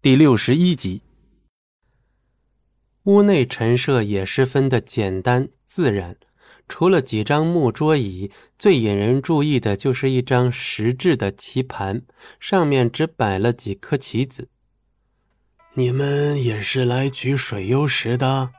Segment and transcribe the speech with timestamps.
[0.00, 1.02] 第六十一集。
[3.02, 6.16] 屋内陈设也十分的简单自然，
[6.68, 12.02] 除了几张木桌椅，最引人注意的就是一张石质的棋盘，
[12.38, 14.48] 上面只摆了几颗棋子。
[15.74, 18.52] 你们也是来取水幽石的？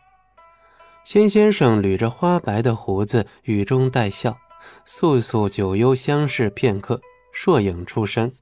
[1.06, 4.38] 仙先生捋着花白的胡子，语中带笑。
[4.84, 7.00] 素素、九幽相视片刻，
[7.32, 8.34] 硕影出声：“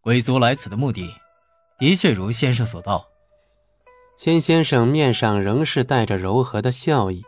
[0.00, 1.06] 贵族来此的目的。”
[1.80, 3.08] 的确如先生所道，
[4.18, 7.24] 仙先生面上仍是带着柔和的笑意，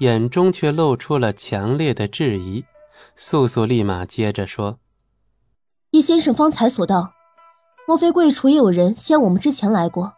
[0.00, 2.66] 眼中却露出了强烈的质疑。
[3.16, 4.78] 素素立马接着说
[5.90, 7.14] ：“依先生方才所道，
[7.88, 10.12] 莫非贵厨也有人先我们之前来过？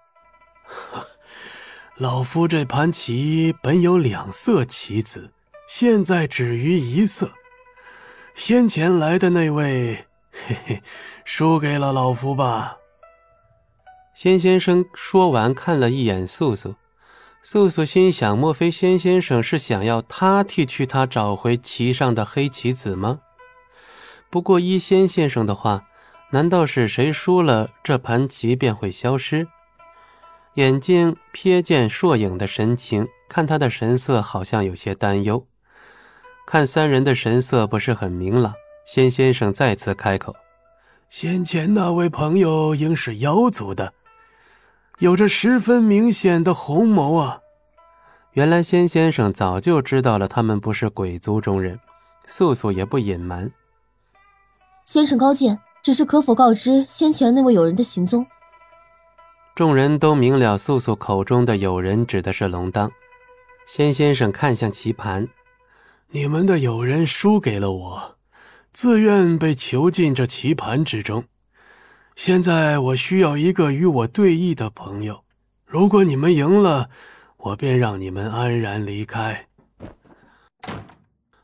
[1.97, 5.33] ”老夫这盘棋本有两色棋子，
[5.69, 7.30] 现在止于一色。
[8.34, 10.83] 先前来的那位，嘿嘿，
[11.25, 12.78] 输给了老夫吧。
[14.16, 16.75] 仙先生说完，看了一眼素素。
[17.42, 23.20] 素素心想：莫非仙先生是想要他替去他找回旗上的黑棋子吗？
[24.31, 25.84] 不过依仙先生的话，
[26.31, 29.47] 难道是谁输了这盘棋便会消失？
[30.55, 35.47] 眼睛瞥见硕影的神情，看他的神色好像有些担忧。
[36.47, 38.55] 看三人的神色不是很明朗，
[38.87, 40.34] 仙先生再次开口
[41.11, 43.92] ：“先前那位朋友应是妖族的。”
[44.98, 47.41] 有着十分明显的红眸啊！
[48.33, 51.78] 原来仙先生早就知道了他们不是鬼族中人，
[52.25, 53.50] 素素也不隐瞒。
[54.86, 58.27] 先生高见，只是可否告知先前那位友人的行踪？
[59.55, 62.91] 众人都明了，素素口中的友人指的是龙当。
[63.66, 65.28] 仙先生看向棋盘，
[66.08, 68.16] 你们的友人输给了我，
[68.72, 71.25] 自愿被囚禁这棋盘之中。
[72.17, 75.22] 现在我需要一个与我对弈的朋友，
[75.67, 76.89] 如果你们赢了，
[77.36, 79.48] 我便让你们安然离开。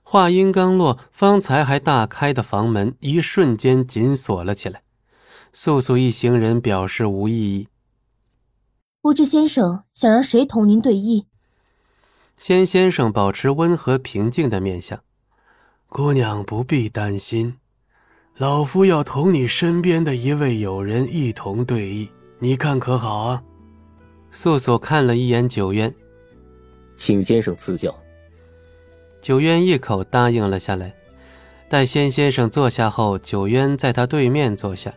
[0.02, 4.82] 话音刚落，方才还大开的房门一瞬间紧锁了起来。
[5.52, 7.68] 素素一行人表示无异议。
[9.02, 11.26] 不知先生想让谁同您对弈？
[12.38, 15.00] 仙先生保持温和平静的面相，
[15.86, 17.58] 姑娘不必担心。
[18.38, 23.42] 老夫要同你身边的一位友人一同对弈，你看可好啊？
[24.30, 25.94] 素素看了一眼九渊，
[26.96, 27.94] 请先生赐教。
[29.20, 30.92] 九渊一口答应了下来。
[31.68, 34.92] 待仙先生坐下后，九渊在他对面坐下。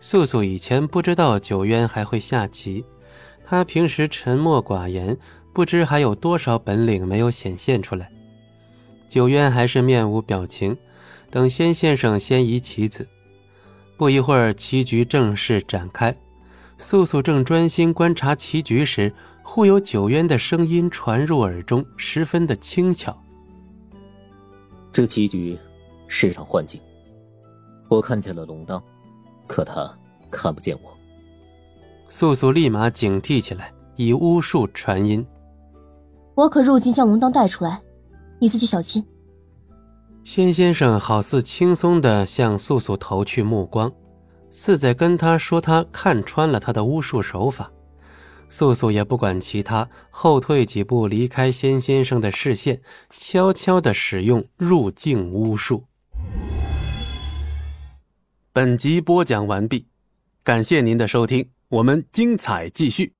[0.00, 2.84] 素素以前不知道九渊还会下棋，
[3.46, 5.16] 他平时沉默寡言，
[5.52, 8.10] 不知还有多少本领没有显现出来。
[9.08, 10.76] 九渊还是面无表情。
[11.34, 13.04] 等先先生先移棋子，
[13.96, 16.16] 不一会儿，棋局正式展开。
[16.78, 19.12] 素素正专心观察棋局时，
[19.42, 23.12] 忽有九渊的声音传入耳中，十分的轻巧。
[24.92, 25.58] 这棋局
[26.06, 26.80] 是场幻境，
[27.88, 28.80] 我看见了龙当，
[29.48, 29.92] 可他
[30.30, 30.96] 看不见我。
[32.08, 35.26] 素素立马警惕起来，以巫术传音
[36.36, 37.82] ：“我可入境将龙当带出来，
[38.38, 39.04] 你自己小心。”
[40.24, 43.92] 仙先生好似轻松地向素素投去目光，
[44.50, 47.70] 似在跟他说他看穿了他的巫术手法。
[48.48, 52.80] 素素也不管其他，后退几步，离开仙先生的视线，
[53.10, 55.84] 悄悄地使用入境巫术。
[58.52, 59.86] 本集播讲完毕，
[60.42, 63.12] 感谢您的收听，我们精彩继续。